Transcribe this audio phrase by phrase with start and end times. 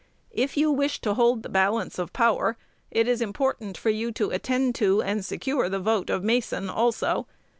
[0.33, 2.57] If you wish to hold the balance of power,
[2.89, 7.27] it is important for you to attend to and secure the vote of Mason also.